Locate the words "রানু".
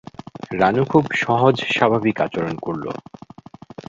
0.51-0.83